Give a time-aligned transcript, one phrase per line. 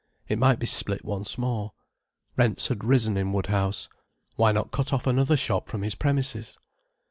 [0.27, 1.73] It might be split once more.
[2.35, 3.87] Rents had risen in Woodhouse.
[4.35, 6.57] Why not cut off another shop from his premises?